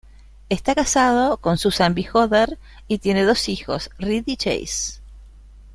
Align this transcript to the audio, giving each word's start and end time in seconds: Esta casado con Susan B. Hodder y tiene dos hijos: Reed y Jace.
Esta 0.49 0.73
casado 0.73 1.37
con 1.37 1.59
Susan 1.59 1.93
B. 1.93 2.09
Hodder 2.11 2.57
y 2.87 2.97
tiene 2.97 3.23
dos 3.23 3.49
hijos: 3.49 3.91
Reed 3.99 4.23
y 4.25 4.35
Jace. 4.35 4.99